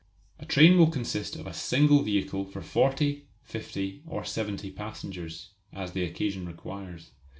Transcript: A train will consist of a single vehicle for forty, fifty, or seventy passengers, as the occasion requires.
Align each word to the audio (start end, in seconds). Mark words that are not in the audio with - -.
A 0.39 0.47
train 0.47 0.79
will 0.79 0.87
consist 0.89 1.35
of 1.35 1.45
a 1.45 1.53
single 1.53 2.01
vehicle 2.01 2.43
for 2.43 2.63
forty, 2.63 3.27
fifty, 3.43 4.01
or 4.07 4.25
seventy 4.25 4.71
passengers, 4.71 5.51
as 5.71 5.91
the 5.91 6.03
occasion 6.03 6.47
requires. 6.47 7.11